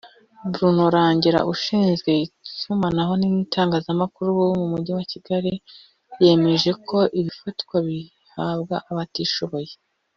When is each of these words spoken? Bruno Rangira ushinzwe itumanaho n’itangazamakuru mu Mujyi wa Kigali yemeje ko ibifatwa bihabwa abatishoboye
Bruno 0.51 0.83
Rangira 0.95 1.39
ushinzwe 1.53 2.11
itumanaho 2.25 3.13
n’itangazamakuru 3.17 4.29
mu 4.59 4.65
Mujyi 4.71 4.91
wa 4.97 5.05
Kigali 5.11 5.53
yemeje 6.23 6.71
ko 6.87 6.97
ibifatwa 7.19 7.75
bihabwa 7.87 8.75
abatishoboye 8.91 9.71